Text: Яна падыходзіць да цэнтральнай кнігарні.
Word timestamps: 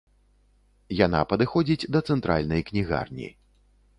Яна 1.05 1.19
падыходзіць 1.33 1.89
да 1.95 2.01
цэнтральнай 2.13 2.61
кнігарні. 2.69 3.29